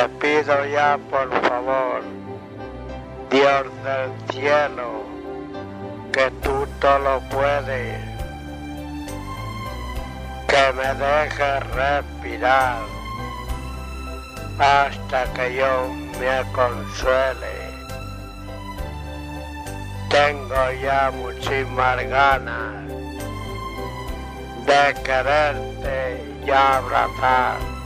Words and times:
Te 0.00 0.08
pido 0.08 0.64
ya 0.64 0.98
por 1.10 1.28
favor, 1.46 2.02
Dios 3.28 3.66
del 3.84 4.32
cielo, 4.32 5.04
que 6.10 6.30
tú 6.42 6.66
todo 6.80 6.98
lo 7.00 7.20
puedes, 7.28 8.00
que 10.48 10.72
me 10.72 10.94
dejes 10.94 11.66
respirar 11.74 12.78
hasta 14.58 15.24
que 15.34 15.56
yo 15.56 15.92
me 16.18 16.50
consuele. 16.52 17.54
Tengo 20.08 20.72
ya 20.82 21.10
muchísimas 21.10 22.02
ganas 22.08 22.88
de 24.64 25.02
quererte 25.02 26.24
y 26.46 26.50
abrazar. 26.50 27.79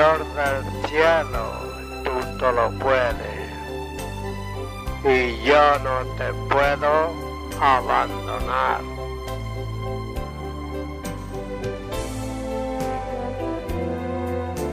Dios 0.00 0.34
del 0.34 0.88
cielo, 0.88 1.44
tú 2.02 2.38
todo 2.38 2.52
lo 2.52 2.70
puedes 2.78 3.50
y 5.04 5.44
yo 5.44 5.78
no 5.80 6.06
te 6.16 6.32
puedo 6.48 7.12
abandonar. 7.60 8.80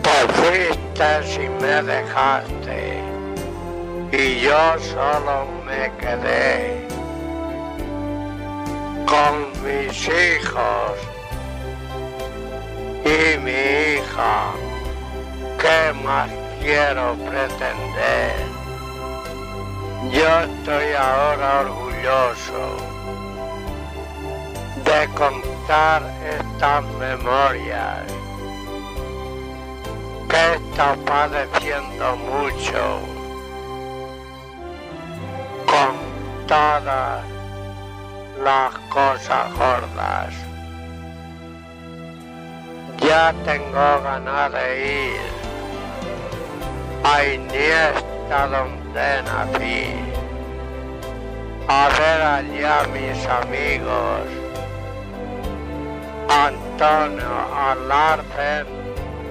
Te 0.02 0.34
fuiste 0.34 1.44
y 1.44 1.50
me 1.62 1.84
dejaste 1.84 3.04
y 4.14 4.40
yo 4.40 4.80
solo 4.80 5.46
me 5.66 5.92
quedé 5.98 6.88
con 9.06 9.52
mis 9.62 10.08
hijos 10.08 10.96
y 13.04 13.38
mi 13.40 13.98
hija. 13.98 14.67
¿Qué 15.68 15.94
más 16.06 16.30
quiero 16.62 17.14
pretender? 17.16 18.36
Yo 20.14 20.40
estoy 20.40 20.94
ahora 20.94 21.60
orgulloso 21.60 22.78
de 24.86 25.08
contar 25.10 26.04
estas 26.40 26.84
memorias 27.00 28.00
que 30.30 30.54
está 30.54 30.96
padeciendo 31.06 32.16
mucho 32.16 33.00
con 35.66 36.48
todas 36.48 37.26
las 38.42 38.74
cosas 38.88 39.54
gordas. 39.54 40.34
Ya 43.02 43.34
tengo 43.44 44.02
ganas 44.02 44.54
de 44.54 45.12
ir 45.12 45.37
a 47.04 47.24
Iniesta 47.24 48.48
donde 48.48 49.24
nací, 49.24 49.94
a 51.68 51.90
ver 51.98 52.22
allá 52.22 52.84
mis 52.94 53.26
amigos, 53.28 54.28
Antonio 56.30 57.34
Alarcen 57.56 58.68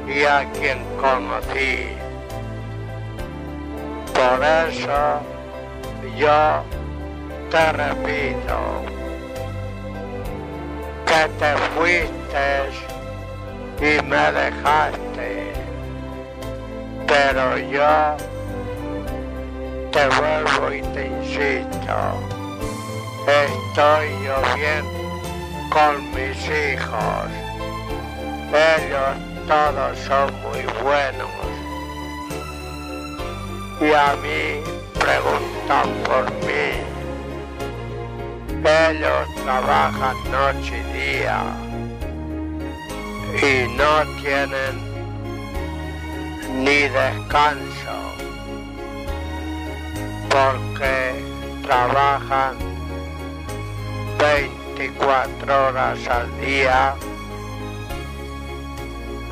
y 0.08 0.24
a 0.24 0.44
quien 0.52 0.78
conocí. 1.00 1.88
Por 4.14 4.42
eso 4.44 5.20
yo 6.16 6.62
te 7.50 7.72
repito 7.72 8.58
que 11.06 11.28
te 11.38 11.56
fuiste 11.74 12.16
y 13.78 14.02
me 14.02 14.32
dejaste, 14.32 15.05
pero 17.16 17.56
yo 17.56 18.16
te 19.90 20.06
vuelvo 20.18 20.74
y 20.74 20.82
te 20.92 21.06
insisto, 21.06 21.96
estoy 23.26 24.08
yo 24.24 24.36
bien 24.54 24.84
con 25.70 26.10
mis 26.10 26.36
hijos, 26.46 27.28
ellos 28.52 29.16
todos 29.48 29.98
son 30.00 30.30
muy 30.42 30.62
buenos. 30.82 31.30
Y 33.80 33.92
a 33.92 34.14
mí 34.16 34.62
preguntan 34.98 35.88
por 36.04 36.24
mí. 36.44 36.82
Ellos 38.64 39.28
trabajan 39.44 40.16
noche 40.30 40.82
y 40.82 40.92
día 40.92 41.44
y 43.42 43.68
no 43.76 44.02
tienen 44.22 44.85
ni 46.76 46.82
descanso 46.88 47.96
porque 50.28 51.24
trabajan 51.62 52.54
24 54.18 55.68
horas 55.68 56.06
al 56.08 56.40
día 56.40 56.94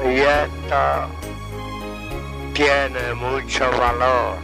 y 0.04 0.20
esto 0.20 0.84
tiene 2.54 3.14
mucho 3.14 3.70
valor 3.72 4.36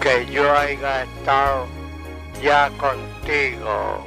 que 0.00 0.26
yo 0.26 0.56
haya 0.56 1.02
estado 1.02 1.66
ya 2.40 2.70
contigo, 2.78 4.06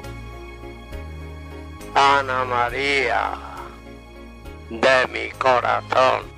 Ana 1.93 2.45
María, 2.45 3.31
de 4.69 5.07
mi 5.11 5.29
corazón. 5.31 6.32